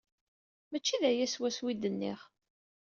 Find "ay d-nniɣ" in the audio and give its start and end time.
1.69-2.19